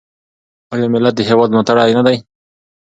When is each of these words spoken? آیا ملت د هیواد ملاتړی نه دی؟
آیا 0.73 0.87
ملت 0.93 1.13
د 1.17 1.21
هیواد 1.29 1.49
ملاتړی 1.51 1.91
نه 1.97 2.03
دی؟ 2.07 2.17